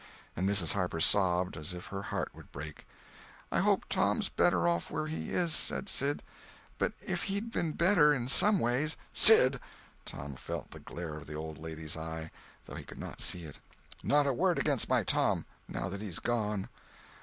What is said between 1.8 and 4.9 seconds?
her heart would break. "I hope Tom's better off